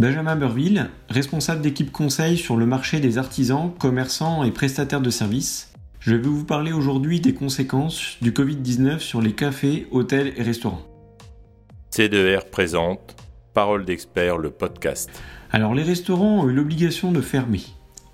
[0.00, 5.74] Benjamin Burville, responsable d'équipe conseil sur le marché des artisans, commerçants et prestataires de services.
[5.98, 10.80] Je vais vous parler aujourd'hui des conséquences du Covid-19 sur les cafés, hôtels et restaurants.
[11.92, 13.14] C2R présente
[13.52, 15.10] Parole d'expert, le podcast.
[15.52, 17.60] Alors les restaurants ont eu l'obligation de fermer.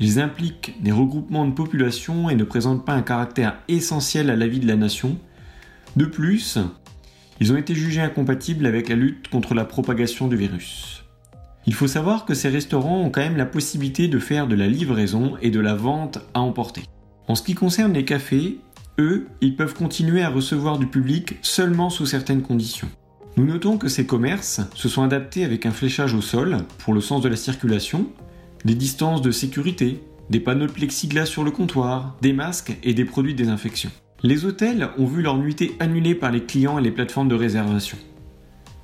[0.00, 4.48] Ils impliquent des regroupements de population et ne présentent pas un caractère essentiel à la
[4.48, 5.16] vie de la nation.
[5.94, 6.58] De plus,
[7.38, 11.04] ils ont été jugés incompatibles avec la lutte contre la propagation du virus.
[11.68, 14.68] Il faut savoir que ces restaurants ont quand même la possibilité de faire de la
[14.68, 16.84] livraison et de la vente à emporter.
[17.26, 18.58] En ce qui concerne les cafés,
[18.98, 22.88] eux, ils peuvent continuer à recevoir du public seulement sous certaines conditions.
[23.36, 27.02] Nous notons que ces commerces se sont adaptés avec un fléchage au sol pour le
[27.02, 28.06] sens de la circulation,
[28.64, 33.04] des distances de sécurité, des panneaux de plexiglas sur le comptoir, des masques et des
[33.04, 33.90] produits de désinfection.
[34.22, 37.98] Les hôtels ont vu leur nuitée annulée par les clients et les plateformes de réservation.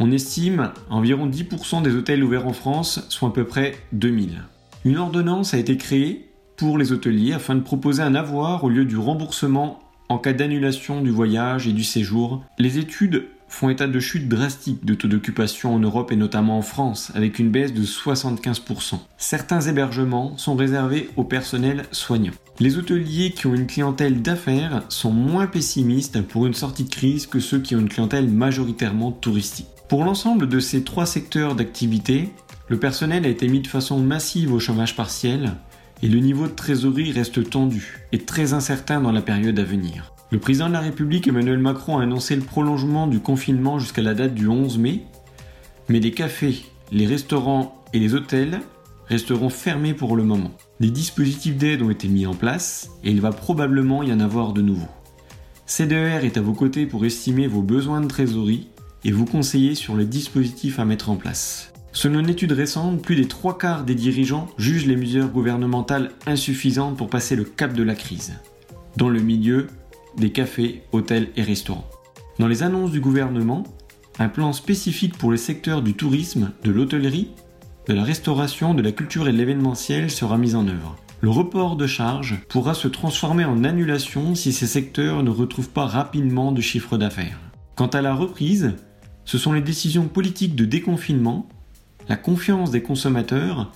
[0.00, 4.42] On estime environ 10% des hôtels ouverts en France, soit à peu près 2000.
[4.84, 8.84] Une ordonnance a été créée pour les hôteliers afin de proposer un avoir au lieu
[8.84, 12.44] du remboursement en cas d'annulation du voyage et du séjour.
[12.58, 16.62] Les études font état de chute drastique de taux d'occupation en Europe et notamment en
[16.62, 19.00] France, avec une baisse de 75%.
[19.16, 22.34] Certains hébergements sont réservés au personnel soignant.
[22.60, 27.26] Les hôteliers qui ont une clientèle d'affaires sont moins pessimistes pour une sortie de crise
[27.26, 29.66] que ceux qui ont une clientèle majoritairement touristique.
[29.88, 32.28] Pour l'ensemble de ces trois secteurs d'activité,
[32.68, 35.54] le personnel a été mis de façon massive au chômage partiel
[36.02, 40.12] et le niveau de trésorerie reste tendu et très incertain dans la période à venir.
[40.30, 44.12] Le président de la République Emmanuel Macron a annoncé le prolongement du confinement jusqu'à la
[44.12, 45.04] date du 11 mai,
[45.88, 48.60] mais les cafés, les restaurants et les hôtels
[49.06, 50.50] resteront fermés pour le moment.
[50.80, 54.52] Des dispositifs d'aide ont été mis en place et il va probablement y en avoir
[54.52, 54.86] de nouveaux.
[55.64, 58.68] CDR est à vos côtés pour estimer vos besoins de trésorerie
[59.04, 61.72] et vous conseiller sur les dispositifs à mettre en place.
[61.92, 66.96] Selon une étude récente, plus des trois quarts des dirigeants jugent les mesures gouvernementales insuffisantes
[66.96, 68.34] pour passer le cap de la crise,
[68.96, 69.68] dans le milieu
[70.16, 71.88] des cafés, hôtels et restaurants.
[72.38, 73.64] Dans les annonces du gouvernement,
[74.18, 77.30] un plan spécifique pour les secteurs du tourisme, de l'hôtellerie,
[77.88, 80.96] de la restauration, de la culture et de l'événementiel sera mis en œuvre.
[81.20, 85.86] Le report de charges pourra se transformer en annulation si ces secteurs ne retrouvent pas
[85.86, 87.40] rapidement de chiffre d'affaires.
[87.74, 88.74] Quant à la reprise,
[89.28, 91.50] ce sont les décisions politiques de déconfinement,
[92.08, 93.70] la confiance des consommateurs,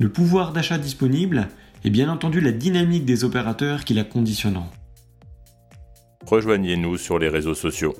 [0.00, 1.46] le pouvoir d'achat disponible
[1.84, 4.66] et bien entendu la dynamique des opérateurs qui la conditionneront.
[6.26, 7.94] Rejoignez-nous sur les réseaux sociaux.